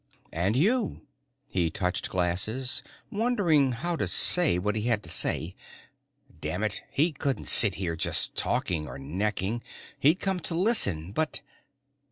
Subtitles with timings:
[0.31, 1.01] "And you."
[1.51, 5.53] He touched glasses, wondering how to say what he had to say.
[6.39, 9.61] Damn it, he couldn't sit here just talking or necking,
[9.99, 11.41] he'd come to listen but....